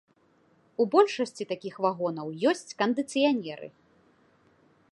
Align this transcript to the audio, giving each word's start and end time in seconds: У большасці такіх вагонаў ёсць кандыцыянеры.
У 0.83 0.85
большасці 0.95 1.43
такіх 1.51 1.75
вагонаў 1.87 2.27
ёсць 2.53 2.75
кандыцыянеры. 2.79 3.67